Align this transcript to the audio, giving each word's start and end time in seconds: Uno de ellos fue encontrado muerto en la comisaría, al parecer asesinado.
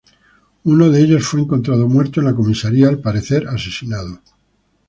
Uno 0.63 0.89
de 0.89 0.99
ellos 0.99 1.23
fue 1.27 1.41
encontrado 1.41 1.87
muerto 1.87 2.21
en 2.21 2.25
la 2.25 2.33
comisaría, 2.33 2.89
al 2.89 3.01
parecer 3.01 3.47
asesinado. 3.47 4.19